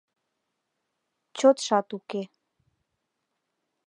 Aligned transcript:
Чотшат 1.37 1.89
уке. 1.97 2.21